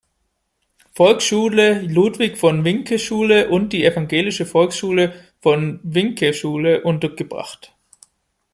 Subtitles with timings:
[0.95, 7.75] Volksschule Ludwig von Vincke-Schule und die Evangelische Volksschule von-Vincke-Schule untergebracht.